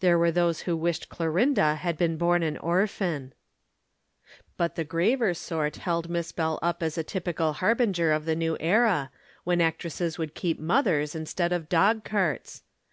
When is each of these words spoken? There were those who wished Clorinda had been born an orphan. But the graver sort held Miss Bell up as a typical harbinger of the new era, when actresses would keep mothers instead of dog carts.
There 0.00 0.18
were 0.18 0.32
those 0.32 0.62
who 0.62 0.76
wished 0.76 1.08
Clorinda 1.08 1.76
had 1.76 1.96
been 1.96 2.16
born 2.16 2.42
an 2.42 2.56
orphan. 2.58 3.32
But 4.56 4.74
the 4.74 4.82
graver 4.82 5.34
sort 5.34 5.76
held 5.76 6.08
Miss 6.10 6.32
Bell 6.32 6.58
up 6.60 6.82
as 6.82 6.98
a 6.98 7.04
typical 7.04 7.52
harbinger 7.52 8.10
of 8.10 8.24
the 8.24 8.34
new 8.34 8.56
era, 8.58 9.12
when 9.44 9.60
actresses 9.60 10.18
would 10.18 10.34
keep 10.34 10.58
mothers 10.58 11.14
instead 11.14 11.52
of 11.52 11.68
dog 11.68 12.02
carts. 12.02 12.64